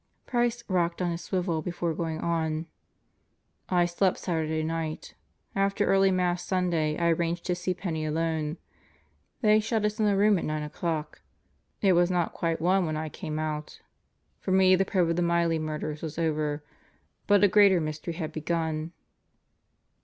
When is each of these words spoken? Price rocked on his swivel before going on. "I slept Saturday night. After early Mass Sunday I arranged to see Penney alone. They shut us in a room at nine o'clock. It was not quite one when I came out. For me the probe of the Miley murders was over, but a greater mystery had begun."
Price 0.25 0.63
rocked 0.67 0.99
on 0.99 1.11
his 1.11 1.21
swivel 1.23 1.61
before 1.61 1.93
going 1.93 2.19
on. 2.21 2.65
"I 3.69 3.85
slept 3.85 4.17
Saturday 4.17 4.63
night. 4.63 5.13
After 5.55 5.85
early 5.85 6.09
Mass 6.09 6.43
Sunday 6.43 6.97
I 6.97 7.09
arranged 7.09 7.45
to 7.45 7.53
see 7.55 7.75
Penney 7.75 8.07
alone. 8.07 8.57
They 9.41 9.59
shut 9.59 9.85
us 9.85 9.99
in 9.99 10.07
a 10.07 10.17
room 10.17 10.39
at 10.39 10.45
nine 10.45 10.63
o'clock. 10.63 11.21
It 11.83 11.93
was 11.93 12.09
not 12.09 12.33
quite 12.33 12.59
one 12.59 12.87
when 12.87 12.97
I 12.97 13.09
came 13.09 13.37
out. 13.37 13.79
For 14.39 14.49
me 14.49 14.75
the 14.75 14.85
probe 14.85 15.09
of 15.11 15.17
the 15.17 15.21
Miley 15.21 15.59
murders 15.59 16.01
was 16.01 16.17
over, 16.17 16.63
but 17.27 17.43
a 17.43 17.47
greater 17.47 17.79
mystery 17.79 18.15
had 18.15 18.31
begun." 18.31 18.93